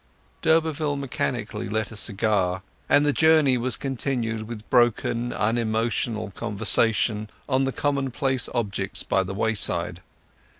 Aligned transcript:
D'Urberville 0.41 0.95
mechanically 0.95 1.69
lit 1.69 1.91
a 1.91 1.95
cigar, 1.95 2.63
and 2.89 3.05
the 3.05 3.13
journey 3.13 3.55
was 3.55 3.77
continued 3.77 4.47
with 4.47 4.67
broken 4.71 5.31
unemotional 5.31 6.31
conversation 6.31 7.29
on 7.47 7.65
the 7.65 7.71
commonplace 7.71 8.49
objects 8.55 9.03
by 9.03 9.21
the 9.21 9.35
wayside. 9.35 10.01